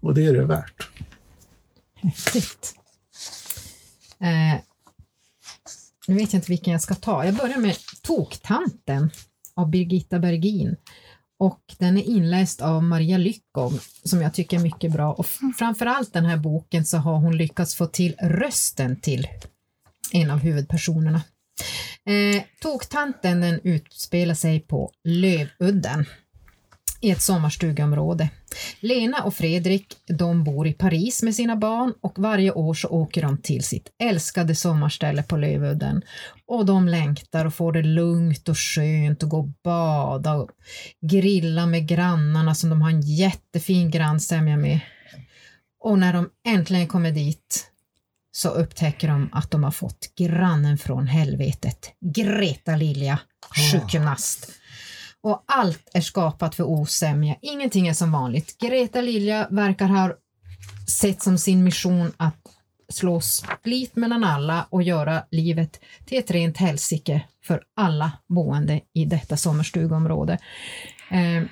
Och 0.00 0.14
det 0.14 0.26
är 0.26 0.32
det 0.32 0.44
värt. 0.44 0.88
Häftigt. 2.04 2.74
Eh, 4.20 4.60
nu 6.06 6.14
vet 6.14 6.32
jag 6.32 6.38
inte 6.38 6.50
vilken 6.50 6.72
jag 6.72 6.82
ska 6.82 6.94
ta. 6.94 7.24
Jag 7.24 7.34
börjar 7.34 7.58
med 7.58 7.76
Toktanten 8.02 9.10
av 9.54 9.70
Birgitta 9.70 10.18
Bergin. 10.18 10.76
Och 11.38 11.60
den 11.78 11.98
är 11.98 12.02
inläst 12.02 12.60
av 12.60 12.82
Maria 12.82 13.18
Lyckov 13.18 13.80
som 14.04 14.22
jag 14.22 14.34
tycker 14.34 14.56
är 14.58 14.62
mycket 14.62 14.92
bra. 14.92 15.12
Och 15.12 15.24
f- 15.24 15.38
framförallt 15.58 16.12
den 16.12 16.24
här 16.24 16.36
boken 16.36 16.84
så 16.84 16.96
har 16.98 17.16
hon 17.18 17.36
lyckats 17.36 17.74
få 17.74 17.86
till 17.86 18.14
rösten 18.20 19.00
till 19.00 19.28
en 20.12 20.30
av 20.30 20.38
huvudpersonerna. 20.38 21.22
Eh, 22.06 22.42
Toktanten 22.60 23.40
den 23.40 23.60
utspelar 23.64 24.34
sig 24.34 24.60
på 24.60 24.92
Lövudden 25.04 26.06
i 27.04 27.10
ett 27.10 27.22
sommarstugeområde. 27.22 28.28
Lena 28.80 29.22
och 29.22 29.34
Fredrik 29.34 29.96
de 30.06 30.44
bor 30.44 30.66
i 30.66 30.72
Paris 30.72 31.22
med 31.22 31.34
sina 31.34 31.56
barn 31.56 31.94
och 32.00 32.18
varje 32.18 32.52
år 32.52 32.74
så 32.74 32.88
åker 32.88 33.22
de 33.22 33.38
till 33.38 33.64
sitt 33.64 33.88
älskade 34.02 34.54
sommarställe 34.54 35.22
på 35.22 35.36
Lövudden. 35.36 36.02
Och 36.46 36.66
de 36.66 36.88
längtar 36.88 37.44
och 37.44 37.54
får 37.54 37.72
det 37.72 37.82
lugnt 37.82 38.48
och 38.48 38.58
skönt 38.58 39.22
och 39.22 39.28
gå 39.28 39.38
och 39.38 39.48
bada 39.64 40.34
och 40.34 40.50
grilla 41.00 41.66
med 41.66 41.88
grannarna 41.88 42.54
som 42.54 42.70
de 42.70 42.82
har 42.82 42.90
en 42.90 43.00
jättefin 43.00 43.90
grannsämja 43.90 44.56
med. 44.56 44.80
Och 45.80 45.98
när 45.98 46.12
de 46.12 46.30
äntligen 46.46 46.88
kommer 46.88 47.12
dit 47.12 47.70
så 48.32 48.48
upptäcker 48.48 49.08
de 49.08 49.28
att 49.32 49.50
de 49.50 49.64
har 49.64 49.70
fått 49.70 50.14
grannen 50.18 50.78
från 50.78 51.06
helvetet, 51.06 51.92
Greta 52.00 52.76
Lilja, 52.76 53.18
sjukgymnast. 53.72 54.50
Och 55.24 55.44
allt 55.46 55.90
är 55.94 56.00
skapat 56.00 56.54
för 56.54 56.64
osämja, 56.64 57.36
ingenting 57.42 57.88
är 57.88 57.92
som 57.92 58.12
vanligt. 58.12 58.58
Greta 58.58 59.00
Lilja 59.00 59.48
verkar 59.50 59.88
ha 59.88 60.14
sett 61.00 61.22
som 61.22 61.38
sin 61.38 61.64
mission 61.64 62.12
att 62.16 62.40
slå 62.88 63.20
split 63.20 63.96
mellan 63.96 64.24
alla 64.24 64.66
och 64.70 64.82
göra 64.82 65.24
livet 65.30 65.80
till 66.04 66.18
ett 66.18 66.30
rent 66.30 66.56
helsike 66.56 67.22
för 67.44 67.62
alla 67.76 68.12
boende 68.28 68.80
i 68.92 69.04
detta 69.04 69.36
sommarstugområde. 69.36 70.38
Eh, 71.10 71.44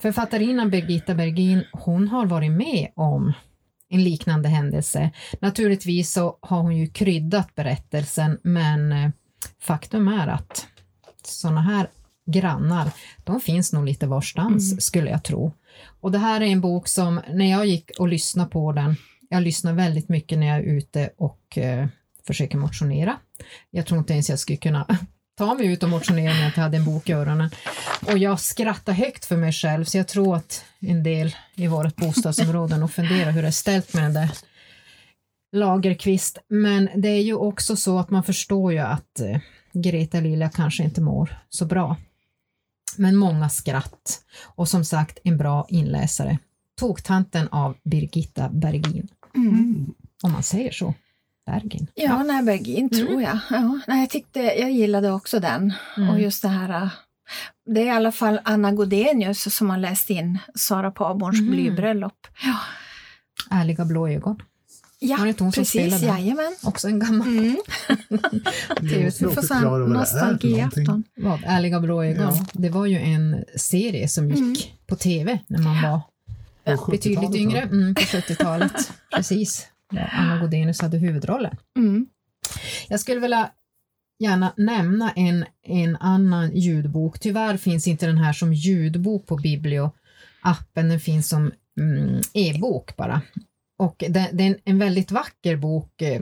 författarinnan 0.00 0.70
Birgitta 0.70 1.14
Bergin, 1.14 1.64
hon 1.72 2.08
har 2.08 2.26
varit 2.26 2.52
med 2.52 2.88
om 2.96 3.32
en 3.88 4.04
liknande 4.04 4.48
händelse. 4.48 5.10
Naturligtvis 5.40 6.12
så 6.12 6.38
har 6.40 6.62
hon 6.62 6.76
ju 6.76 6.86
kryddat 6.86 7.54
berättelsen, 7.54 8.38
men 8.42 8.92
eh, 8.92 9.10
faktum 9.60 10.08
är 10.08 10.28
att 10.28 10.66
sådana 11.22 11.60
här 11.60 11.88
grannar, 12.26 12.90
de 13.24 13.40
finns 13.40 13.72
nog 13.72 13.84
lite 13.84 14.06
varstans 14.06 14.70
Mm. 14.72 14.80
skulle 14.80 15.10
jag 15.10 15.22
tro. 15.24 15.52
Och 16.00 16.12
det 16.12 16.18
här 16.18 16.40
är 16.40 16.44
en 16.44 16.60
bok 16.60 16.88
som, 16.88 17.20
när 17.32 17.50
jag 17.50 17.66
gick 17.66 17.90
och 17.98 18.08
lyssnade 18.08 18.50
på 18.50 18.72
den, 18.72 18.96
jag 19.28 19.42
lyssnar 19.42 19.72
väldigt 19.72 20.08
mycket 20.08 20.38
när 20.38 20.46
jag 20.46 20.56
är 20.56 20.62
ute 20.62 21.10
och 21.18 21.58
eh, 21.58 21.86
försöker 22.26 22.58
motionera. 22.58 23.16
Jag 23.70 23.86
tror 23.86 23.98
inte 23.98 24.12
ens 24.12 24.30
jag 24.30 24.38
skulle 24.38 24.56
kunna 24.56 24.86
ta 25.38 25.54
mig 25.54 25.66
ut 25.66 25.82
och 25.82 25.88
motionera 25.88 26.32
om 26.32 26.38
jag 26.38 26.48
inte 26.48 26.60
hade 26.60 26.76
en 26.76 26.84
bok 26.84 27.08
i 27.08 27.12
öronen. 27.12 27.50
Och 28.06 28.18
jag 28.18 28.40
skrattar 28.40 28.92
högt 28.92 29.24
för 29.24 29.36
mig 29.36 29.52
själv, 29.52 29.84
så 29.84 29.96
jag 29.96 30.08
tror 30.08 30.36
att 30.36 30.64
en 30.80 31.02
del 31.02 31.34
i 31.54 31.66
vårt 31.66 31.96
bostadsområde 31.96 32.76
nog 32.78 32.90
funderar 32.90 33.30
hur 33.30 33.42
det 33.42 33.48
är 33.48 33.52
ställt 33.52 33.94
med 33.94 34.04
den 34.04 34.14
där 34.14 34.30
Lagerqvist. 35.52 36.38
Men 36.48 36.88
det 36.96 37.08
är 37.08 37.22
ju 37.22 37.34
också 37.34 37.76
så 37.76 37.98
att 37.98 38.10
man 38.10 38.22
förstår 38.22 38.72
ju 38.72 38.78
att 38.78 39.20
eh, 39.20 39.38
Greta 39.72 40.20
Lilja 40.20 40.48
kanske 40.48 40.82
inte 40.84 41.00
mår 41.00 41.36
så 41.48 41.64
bra. 41.64 41.96
Men 42.96 43.16
många 43.16 43.48
skratt 43.48 44.20
och 44.44 44.68
som 44.68 44.84
sagt 44.84 45.18
en 45.24 45.36
bra 45.36 45.66
inläsare. 45.68 46.38
Toktanten 46.80 47.48
av 47.48 47.76
Birgitta 47.84 48.48
Bergin, 48.48 49.08
Mm. 49.36 49.86
om 50.22 50.32
man 50.32 50.42
säger 50.42 50.72
så. 50.72 50.94
Bergin. 51.46 51.86
Ja, 51.94 52.22
nej, 52.22 52.42
Bergin 52.42 52.90
tror 52.90 53.22
jag. 53.22 53.38
Ja, 53.50 53.78
nej, 53.86 54.00
jag, 54.00 54.10
tyckte, 54.10 54.40
jag 54.40 54.70
gillade 54.72 55.12
också 55.12 55.40
den. 55.40 55.72
Mm. 55.96 56.08
Och 56.08 56.20
just 56.20 56.42
det 56.42 56.48
här, 56.48 56.82
äh, 56.82 56.88
det 57.66 57.80
är 57.80 57.86
i 57.86 57.90
alla 57.90 58.12
fall 58.12 58.40
Anna 58.44 58.72
Godenius 58.72 59.54
som 59.56 59.70
har 59.70 59.78
läst 59.78 60.10
in 60.10 60.38
Sara 60.54 60.90
Paborns 60.90 61.38
Mm. 61.40 61.50
blybröllop. 61.50 62.26
Ja, 62.42 62.56
Ärliga 63.50 63.84
blå 63.84 64.08
ögon. 64.08 64.42
Ja 64.98 65.16
Var 65.16 65.24
det 65.24 65.28
inte 65.28 65.44
hon 65.44 65.52
som 65.52 65.60
precis, 65.60 65.94
spelade? 65.94 66.06
jajamän. 66.20 66.54
Också 66.62 66.88
en 66.88 66.98
gammal 66.98 67.28
Mm. 67.28 67.56
Vi 68.80 69.04
måste 69.04 69.24
Vi 69.24 69.26
nog 69.26 69.34
får 69.34 69.42
så 69.42 69.48
förklara 69.48 69.84
här 69.86 69.94
vad 69.94 69.96
det 69.96 70.00
är 70.00 70.04
för 70.04 70.20
någonting. 70.20 70.50
nostalgiafton. 70.50 71.04
vad, 71.16 71.40
Ärliga 71.46 71.80
blå 71.80 72.04
ögon. 72.04 72.22
Ja. 72.36 72.46
Det 72.52 72.68
var 72.68 72.86
ju 72.86 72.98
en 72.98 73.44
serie 73.56 74.08
som 74.08 74.28
gick 74.30 74.38
Mm. 74.38 74.54
på 74.86 74.96
tv 74.96 75.38
när 75.46 75.58
man 75.58 75.82
var 75.82 76.00
På 76.76 76.90
betydligt 76.90 77.18
70-talet, 77.18 77.36
yngre, 77.40 77.60
mm, 77.62 77.94
på 77.94 78.00
70-talet. 78.00 78.92
Precis. 79.16 79.66
Där 79.90 80.10
Anna 80.16 80.38
Godenius 80.40 80.80
hade 80.80 80.98
huvudrollen. 80.98 81.56
Mm. 81.78 82.06
Jag 82.88 83.00
skulle 83.00 83.20
vilja 83.20 83.50
gärna 84.18 84.52
nämna 84.56 85.10
en, 85.10 85.44
en 85.66 85.96
annan 85.96 86.56
ljudbok. 86.56 87.18
Tyvärr 87.18 87.56
finns 87.56 87.86
inte 87.86 88.06
den 88.06 88.18
här 88.18 88.32
som 88.32 88.52
ljudbok 88.54 89.26
på 89.26 89.38
Biblio-appen, 89.38 90.88
den 90.88 91.00
finns 91.00 91.28
som 91.28 91.52
mm, 91.80 92.20
e-bok 92.34 92.96
bara. 92.96 93.20
Och 93.78 94.04
det, 94.08 94.30
det 94.32 94.44
är 94.44 94.56
en, 94.64 94.78
väldigt 94.78 95.10
vacker 95.10 95.56
bok 95.56 96.02
eh, 96.02 96.20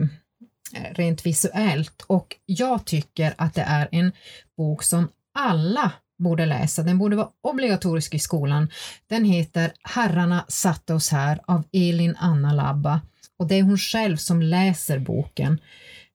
rent 0.91 1.25
visuellt 1.25 2.01
och 2.07 2.35
jag 2.45 2.85
tycker 2.85 3.33
att 3.37 3.53
det 3.53 3.61
är 3.61 3.89
en 3.91 4.11
bok 4.57 4.83
som 4.83 5.07
alla 5.33 5.91
borde 6.17 6.45
läsa. 6.45 6.83
Den 6.83 6.97
borde 6.97 7.15
vara 7.15 7.29
obligatorisk 7.43 8.13
i 8.13 8.19
skolan. 8.19 8.69
Den 9.07 9.25
heter 9.25 9.71
Herrarna 9.83 10.45
satte 10.47 10.93
oss 10.93 11.09
här 11.09 11.39
av 11.45 11.63
Elin 11.71 12.15
Anna 12.19 12.53
Labba 12.53 13.01
och 13.39 13.47
det 13.47 13.55
är 13.55 13.63
hon 13.63 13.77
själv 13.77 14.17
som 14.17 14.41
läser 14.41 14.99
boken. 14.99 15.59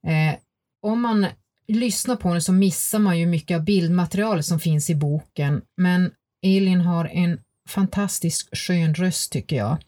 Eh, 0.07 0.39
om 0.83 1.01
man 1.01 1.27
lyssnar 1.69 2.17
på 2.17 2.33
den 2.33 2.43
så 2.43 2.53
missar 2.53 2.99
man 2.99 3.19
ju 3.19 3.27
mycket 3.27 3.57
av 3.57 3.65
bildmaterialet 3.65 4.47
som 4.47 4.61
finns 4.61 4.91
i 4.91 4.95
boken, 4.95 5.63
men 5.77 6.11
Elin 6.43 6.81
har 6.81 7.05
en 7.05 7.41
fantastisk 7.69 8.57
skön 8.57 8.95
röst 8.95 9.33
tycker 9.33 9.57
jag. 9.57 9.79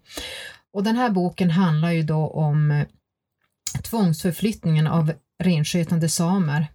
Och 0.72 0.84
den 0.84 0.96
här 0.96 1.10
boken 1.10 1.50
handlar 1.50 1.90
ju 1.90 2.02
då 2.02 2.28
om 2.28 2.70
eh, 2.70 2.86
tvångsförflyttningen 3.82 4.86
av 4.86 5.12
renskötande 5.42 6.08
samer 6.08 6.66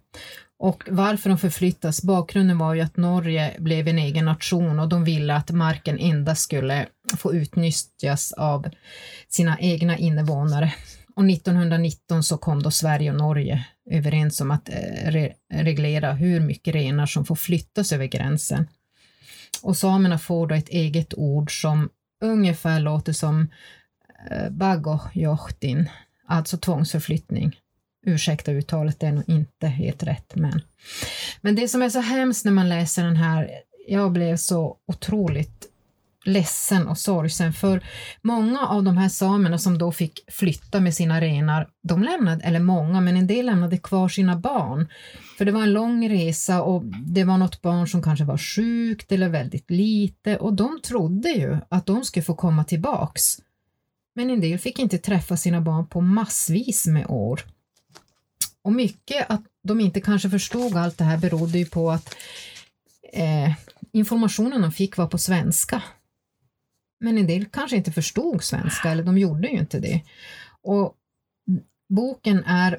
och 0.58 0.84
varför 0.90 1.28
de 1.28 1.38
förflyttas. 1.38 2.02
Bakgrunden 2.02 2.58
var 2.58 2.74
ju 2.74 2.80
att 2.80 2.96
Norge 2.96 3.56
blev 3.58 3.88
en 3.88 3.98
egen 3.98 4.24
nation 4.24 4.78
och 4.80 4.88
de 4.88 5.04
ville 5.04 5.34
att 5.34 5.50
marken 5.50 5.98
endast 5.98 6.42
skulle 6.42 6.86
få 7.18 7.34
utnyttjas 7.34 8.32
av 8.32 8.66
sina 9.28 9.58
egna 9.60 9.98
invånare. 9.98 10.74
Och 11.16 11.30
1919 11.30 12.22
så 12.22 12.38
kom 12.38 12.62
då 12.62 12.70
Sverige 12.70 13.10
och 13.10 13.16
Norge 13.16 13.66
överens 13.90 14.40
om 14.40 14.50
att 14.50 14.68
eh, 14.68 15.10
re 15.10 15.32
reglera 15.52 16.12
hur 16.12 16.40
mycket 16.40 16.74
renar 16.74 17.06
som 17.06 17.24
får 17.24 17.36
flyttas 17.36 17.92
över 17.92 18.06
gränsen. 18.06 18.68
Och 19.62 19.76
samerna 19.76 20.18
får 20.18 20.46
då 20.46 20.54
ett 20.54 20.68
eget 20.68 21.14
ord 21.14 21.60
som 21.62 21.88
ungefär 22.22 22.80
låter 22.80 23.12
som 23.12 23.40
eh, 23.40 23.48
bagojohtin, 24.50 25.88
alltså 26.26 26.56
tvångsförflyttning. 26.56 27.56
Ursäkta 28.06 28.52
uttalet, 28.52 29.00
det 29.00 29.06
är 29.06 29.12
nog 29.12 29.28
inte 29.28 29.66
helt 29.66 30.02
rätt. 30.02 30.34
Men, 30.34 30.60
men 31.40 31.54
det 31.54 31.68
som 31.68 31.82
är 31.82 31.88
så 31.88 32.00
hemskt 32.00 32.44
när 32.44 32.52
man 32.52 32.68
läser 32.68 33.04
den 33.04 33.16
här, 33.16 33.50
jag 33.88 34.12
blev 34.12 34.36
så 34.36 34.76
otroligt 34.86 35.68
ledsen 36.24 36.88
och 36.88 36.98
sorgsen 36.98 37.52
för 37.52 37.84
många 38.22 38.66
av 38.66 38.82
de 38.82 38.96
här 38.96 39.08
samerna 39.08 39.58
som 39.58 39.78
då 39.78 39.92
fick 39.92 40.20
flytta 40.32 40.80
med 40.80 40.94
sina 40.94 41.20
renar, 41.20 41.68
de 41.82 42.02
lämnade, 42.02 42.44
eller 42.44 42.60
många, 42.60 43.00
men 43.00 43.16
en 43.16 43.26
del 43.26 43.46
lämnade 43.46 43.78
kvar 43.78 44.08
sina 44.08 44.36
barn. 44.36 44.88
För 45.38 45.44
det 45.44 45.52
var 45.52 45.62
en 45.62 45.72
lång 45.72 46.08
resa 46.08 46.62
och 46.62 46.84
det 47.06 47.24
var 47.24 47.38
något 47.38 47.62
barn 47.62 47.88
som 47.88 48.02
kanske 48.02 48.24
var 48.24 48.38
sjukt 48.38 49.12
eller 49.12 49.28
väldigt 49.28 49.70
lite 49.70 50.36
och 50.36 50.54
de 50.54 50.80
trodde 50.84 51.28
ju 51.28 51.56
att 51.68 51.86
de 51.86 52.04
skulle 52.04 52.24
få 52.24 52.34
komma 52.34 52.64
tillbaks. 52.64 53.36
Men 54.18 54.30
en 54.30 54.40
del 54.40 54.58
fick 54.58 54.78
inte 54.78 54.98
träffa 54.98 55.36
sina 55.36 55.60
barn 55.60 55.86
på 55.86 56.00
massvis 56.00 56.86
med 56.86 57.06
år. 57.08 57.40
Och 58.62 58.72
mycket 58.72 59.30
att 59.30 59.42
de 59.62 59.80
inte 59.80 60.00
kanske 60.00 60.30
förstod 60.30 60.76
allt 60.76 60.98
det 60.98 61.04
här 61.04 61.18
berodde 61.18 61.58
ju 61.58 61.66
på 61.66 61.90
att 61.90 62.14
eh, 63.12 63.52
informationen 63.92 64.62
de 64.62 64.72
fick 64.72 64.96
var 64.96 65.06
på 65.06 65.18
svenska. 65.18 65.82
Men 67.00 67.18
en 67.18 67.26
del 67.26 67.44
kanske 67.46 67.76
inte 67.76 67.92
förstod 67.92 68.44
svenska, 68.44 68.90
eller 68.90 69.02
de 69.02 69.18
gjorde 69.18 69.48
ju 69.48 69.58
inte 69.58 69.80
det. 69.80 70.02
Och 70.62 70.94
boken 71.88 72.44
är, 72.44 72.78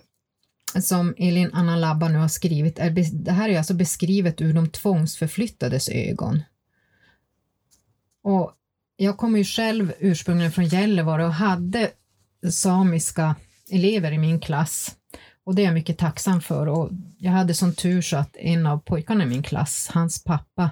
som 0.81 1.15
Elin 1.17 1.49
Anna 1.53 1.75
Labba 1.75 2.09
nu 2.09 2.17
har 2.17 2.27
skrivit, 2.27 2.79
är, 2.79 2.89
det 3.23 3.31
här 3.31 3.49
är 3.49 3.57
alltså 3.57 3.73
beskrivet 3.73 4.41
ur 4.41 4.53
de 4.53 4.69
tvångsförflyttades 4.69 5.89
ögon. 5.89 6.43
Och 8.23 8.55
jag 9.01 9.17
kommer 9.17 9.37
ju 9.37 9.43
själv 9.43 9.93
ursprungligen 9.99 10.51
från 10.51 10.65
Gällivare 10.65 11.25
och 11.25 11.33
hade 11.33 11.91
samiska 12.51 13.35
elever 13.69 14.11
i 14.11 14.17
min 14.17 14.39
klass. 14.39 14.95
Och 15.43 15.55
det 15.55 15.61
är 15.61 15.65
jag 15.65 15.73
mycket 15.73 15.97
tacksam 15.97 16.41
för. 16.41 16.67
Och 16.67 16.89
jag 17.17 17.31
hade 17.31 17.53
sån 17.53 17.73
tur 17.73 18.01
så 18.01 18.17
att 18.17 18.35
en 18.35 18.65
av 18.65 18.77
pojkarna 18.77 19.23
i 19.23 19.27
min 19.27 19.43
klass, 19.43 19.89
hans 19.93 20.23
pappa, 20.23 20.71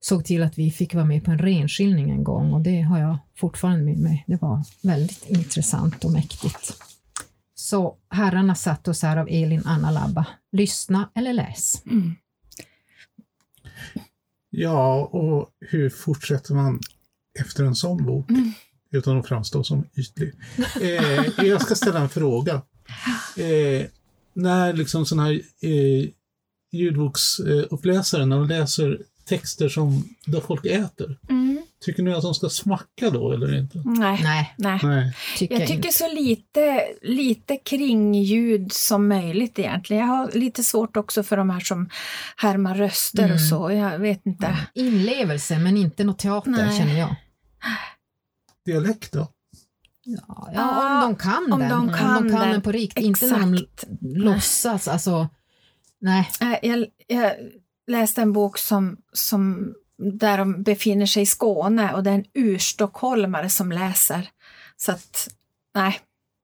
såg 0.00 0.24
till 0.24 0.42
att 0.42 0.58
vi 0.58 0.70
fick 0.70 0.94
vara 0.94 1.04
med 1.04 1.24
på 1.24 1.30
en 1.30 1.38
renskiljning 1.38 2.10
en 2.10 2.24
gång 2.24 2.52
och 2.52 2.60
det 2.60 2.80
har 2.80 2.98
jag 2.98 3.18
fortfarande 3.36 3.84
med 3.84 3.98
mig. 3.98 4.24
Det 4.26 4.42
var 4.42 4.64
väldigt 4.82 5.26
intressant 5.26 6.04
och 6.04 6.12
mäktigt. 6.12 6.76
Så 7.54 7.96
herrarna 8.10 8.54
satt 8.54 8.88
oss 8.88 9.02
här 9.02 9.16
av 9.16 9.28
Elin 9.30 9.62
Anna 9.64 9.90
Labba. 9.90 10.26
Lyssna 10.52 11.10
eller 11.14 11.32
läs. 11.32 11.82
Mm. 11.86 12.14
Ja, 14.50 15.04
och 15.04 15.50
hur 15.60 15.90
fortsätter 15.90 16.54
man 16.54 16.80
efter 17.40 17.64
en 17.64 17.74
sån 17.74 18.06
bok? 18.06 18.30
Mm. 18.30 18.52
Utan 18.90 19.18
att 19.18 19.28
framstå 19.28 19.64
som 19.64 19.84
ytlig. 19.94 20.32
Eh, 20.80 21.46
jag 21.46 21.62
ska 21.62 21.74
ställa 21.74 22.00
en 22.00 22.08
fråga. 22.08 22.54
Eh, 23.36 23.86
när 24.32 24.72
liksom 24.72 25.06
sån 25.06 25.18
här 25.18 25.32
eh, 25.60 26.08
ljudboksuppläsare, 26.72 28.26
när 28.26 28.36
de 28.36 28.48
läser 28.48 28.98
texter 29.24 29.68
som, 29.68 30.08
där 30.26 30.40
folk 30.40 30.66
äter. 30.66 31.18
Mm. 31.30 31.62
Tycker 31.84 32.02
ni 32.02 32.14
att 32.14 32.22
de 32.22 32.34
ska 32.34 32.48
smacka 32.48 33.10
då 33.10 33.32
eller 33.32 33.58
inte? 33.58 33.82
Nej. 33.84 34.20
Nej. 34.22 34.54
Nej. 34.56 34.80
Nej. 34.82 35.16
Tycker 35.38 35.58
jag 35.58 35.68
tycker 35.68 35.90
så 35.90 36.14
lite, 36.14 36.80
lite 37.02 37.56
kringljud 37.56 38.72
som 38.72 39.08
möjligt 39.08 39.58
egentligen. 39.58 40.02
Jag 40.02 40.08
har 40.08 40.30
lite 40.32 40.62
svårt 40.62 40.96
också 40.96 41.22
för 41.22 41.36
de 41.36 41.50
här 41.50 41.60
som 41.60 41.88
härmar 42.36 42.74
röster 42.74 43.22
mm. 43.22 43.34
och 43.34 43.40
så. 43.40 43.70
Jag 43.70 43.98
vet 43.98 44.26
inte. 44.26 44.56
Inlevelse 44.74 45.58
men 45.58 45.76
inte 45.76 46.04
något 46.04 46.18
teater 46.18 46.50
Nej. 46.50 46.78
känner 46.78 46.98
jag. 46.98 47.16
Dialekt 48.66 49.12
då? 49.12 49.28
Ja, 50.04 50.50
ja, 50.54 51.04
om 51.04 51.10
de 51.10 51.16
kan 51.16 51.52
om 51.52 51.60
den. 51.60 51.70
De 51.70 51.92
kan, 51.92 52.16
om 52.16 52.24
de 52.24 52.30
kan 52.30 52.40
den, 52.40 52.50
den 52.50 52.62
på 52.62 52.72
riktigt. 52.72 53.04
Inte 53.04 53.26
när 53.26 53.40
de 53.40 53.66
låtsas. 54.00 54.88
Alltså, 54.88 55.28
nej. 56.00 56.30
Jag, 56.62 56.86
jag 57.06 57.32
läste 57.86 58.22
en 58.22 58.32
bok 58.32 58.58
som, 58.58 58.96
som 59.12 59.74
där 59.96 60.38
de 60.38 60.62
befinner 60.62 61.06
sig 61.06 61.22
i 61.22 61.26
Skåne 61.26 61.94
och 61.94 62.02
det 62.02 62.10
är 62.10 62.14
en 62.14 62.24
urstockholmare 62.34 63.50
som 63.50 63.72
läser. 63.72 64.30
Så 64.76 64.92
att, 64.92 65.28
nej. 65.74 66.00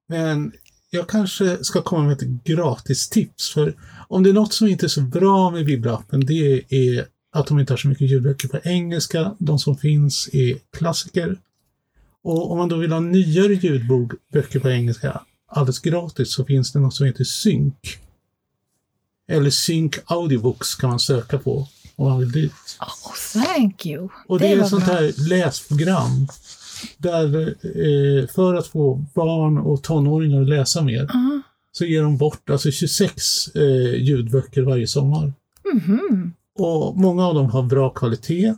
Men 0.09 0.53
jag 0.91 1.09
kanske 1.09 1.65
ska 1.65 1.83
komma 1.83 2.03
med 2.03 2.13
ett 2.13 2.45
gratis 2.45 3.09
tips. 3.09 3.51
För 3.55 3.77
om 4.09 4.23
det 4.23 4.31
är 4.31 4.35
något 4.35 4.53
som 4.53 4.69
inte 4.69 4.87
är 4.87 4.89
så 4.89 5.01
bra 5.01 5.51
med 5.51 5.65
Viblappen, 5.65 6.21
det 6.21 6.65
är 6.71 7.07
att 7.33 7.47
de 7.47 7.59
inte 7.61 7.73
har 7.73 7.79
så 7.79 7.89
mycket 7.89 8.11
ljudböcker 8.11 8.49
på 8.49 8.59
engelska. 8.65 9.37
De 9.39 9.59
som 9.59 9.77
finns 9.77 10.29
är 10.33 10.59
klassiker. 10.77 11.37
Och 12.23 12.51
om 12.51 12.59
man 12.59 12.69
då 12.69 12.77
vill 12.77 12.93
ha 12.93 13.01
nyare 13.01 13.55
ljudböcker 13.55 14.61
på 14.61 14.71
engelska 14.71 15.21
alldeles 15.51 15.79
gratis 15.79 16.35
så 16.35 16.45
finns 16.45 16.73
det 16.73 16.79
något 16.79 16.95
som 16.95 17.07
heter 17.07 17.25
Sync. 17.25 17.75
Eller 19.29 19.51
Sync 19.51 19.99
Audiobooks 20.05 20.75
kan 20.75 20.91
man 20.91 21.01
söka 21.01 21.39
på 21.39 21.69
om 21.97 22.09
man 22.09 22.19
vill 22.19 22.33
dit. 22.33 22.53
Oh, 22.81 23.43
thank 23.45 23.87
you! 23.87 24.09
Och 24.29 24.39
det, 24.39 24.47
det 24.47 24.53
är 24.53 24.59
ett 24.59 24.69
sånt 24.69 24.85
här 24.85 25.29
läsprogram 25.29 26.29
där 26.97 27.49
eh, 27.49 28.27
för 28.27 28.55
att 28.55 28.67
få 28.67 29.05
barn 29.15 29.59
och 29.59 29.83
tonåringar 29.83 30.43
att 30.43 30.49
läsa 30.49 30.83
mer 30.83 31.03
uh 31.03 31.09
-huh. 31.09 31.41
så 31.73 31.85
ger 31.85 32.03
de 32.03 32.17
bort 32.17 32.51
alltså 32.51 32.71
26 32.71 33.49
eh, 33.55 33.63
ljudböcker 33.95 34.63
varje 34.63 34.87
sommar. 34.87 35.33
Mm 35.73 35.81
-hmm. 35.81 36.31
Och 36.61 36.97
många 36.97 37.27
av 37.27 37.35
dem 37.35 37.51
har 37.51 37.63
bra 37.63 37.91
kvalitet. 37.91 38.55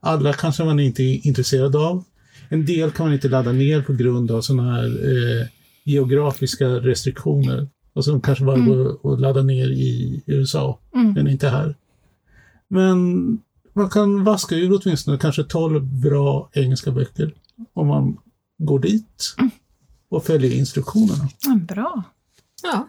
Alla 0.00 0.32
kanske 0.32 0.64
man 0.64 0.80
inte 0.80 1.02
är 1.02 1.26
intresserad 1.26 1.76
av. 1.76 2.04
En 2.48 2.66
del 2.66 2.90
kan 2.90 3.06
man 3.06 3.14
inte 3.14 3.28
ladda 3.28 3.52
ner 3.52 3.82
på 3.82 3.92
grund 3.92 4.30
av 4.30 4.40
sådana 4.40 4.72
här 4.72 4.86
eh, 4.86 5.46
geografiska 5.84 6.68
restriktioner. 6.68 7.68
Och 7.92 8.04
som 8.04 8.20
kanske 8.20 8.44
bara 8.44 8.56
mm. 8.56 8.68
går 8.68 9.12
att 9.12 9.20
ladda 9.20 9.42
ner 9.42 9.70
i 9.70 10.22
USA, 10.26 10.78
mm. 10.94 11.12
men 11.12 11.28
inte 11.28 11.48
här. 11.48 11.76
Men 12.68 12.98
man 13.72 13.90
kan 13.90 14.24
vaska 14.24 14.54
ur 14.54 14.80
åtminstone 14.82 15.18
kanske 15.18 15.44
12 15.44 15.82
bra 15.82 16.50
engelska 16.52 16.90
böcker 16.90 17.34
om 17.74 17.86
man 17.86 18.16
går 18.58 18.78
dit 18.78 19.34
mm. 19.38 19.50
och 20.08 20.24
följer 20.24 20.52
instruktionerna. 20.52 21.28
bra. 21.68 22.02
Ja, 22.62 22.88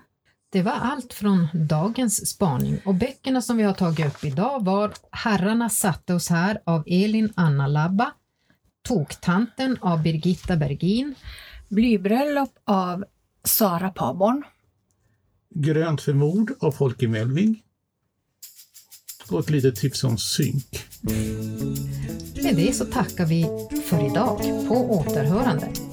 det 0.52 0.62
var 0.62 0.72
allt 0.72 1.14
från 1.14 1.48
dagens 1.54 2.30
spaning 2.30 2.80
och 2.86 2.96
böckerna 2.96 3.42
som 3.42 3.58
vi 3.58 3.64
har 3.64 3.74
tagit 3.74 4.08
upp 4.08 4.24
idag 4.24 4.66
var 4.66 4.94
Herrarna 5.12 5.70
satte 5.70 6.14
oss 6.14 6.30
här 6.30 6.62
av 6.64 6.84
Elin 6.88 7.34
Anna 7.36 7.68
Labba, 7.68 8.12
Toktanten 8.82 9.78
av 9.82 10.04
Birgitta 10.04 10.56
Bergin, 10.56 11.16
Blybröllop 11.70 12.54
av 12.66 13.06
Sara 13.44 13.90
Paborn, 13.90 14.44
Grönt 15.56 16.02
för 16.02 16.14
mord 16.14 16.54
av 16.60 16.72
Folke 16.72 17.08
Melving 17.08 17.64
och 19.30 19.40
ett 19.40 19.50
litet 19.50 19.76
tips 19.76 20.04
om 20.04 20.18
synk. 20.18 20.86
Med 22.44 22.56
det 22.56 22.76
så 22.76 22.86
tackar 22.86 23.26
vi 23.26 23.44
för 23.90 24.12
idag. 24.12 24.68
På 24.68 24.76
återhörande. 24.76 25.89